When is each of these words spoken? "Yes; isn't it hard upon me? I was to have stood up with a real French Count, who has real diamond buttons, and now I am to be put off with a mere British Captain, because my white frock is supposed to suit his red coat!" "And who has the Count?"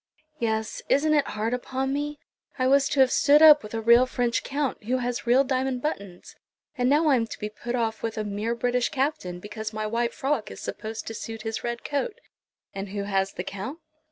"Yes; 0.39 0.81
isn't 0.89 1.13
it 1.13 1.27
hard 1.27 1.53
upon 1.53 1.93
me? 1.93 2.17
I 2.57 2.65
was 2.65 2.89
to 2.89 3.01
have 3.01 3.11
stood 3.11 3.43
up 3.43 3.61
with 3.61 3.75
a 3.75 3.81
real 3.81 4.07
French 4.07 4.41
Count, 4.43 4.85
who 4.85 4.97
has 4.97 5.27
real 5.27 5.43
diamond 5.43 5.83
buttons, 5.83 6.35
and 6.75 6.89
now 6.89 7.07
I 7.09 7.15
am 7.17 7.27
to 7.27 7.37
be 7.37 7.49
put 7.49 7.75
off 7.75 8.01
with 8.01 8.17
a 8.17 8.23
mere 8.23 8.55
British 8.55 8.89
Captain, 8.89 9.39
because 9.39 9.73
my 9.73 9.85
white 9.85 10.15
frock 10.15 10.49
is 10.49 10.59
supposed 10.59 11.05
to 11.05 11.13
suit 11.13 11.43
his 11.43 11.63
red 11.63 11.83
coat!" 11.83 12.19
"And 12.73 12.89
who 12.89 13.03
has 13.03 13.33
the 13.33 13.43
Count?" 13.43 13.77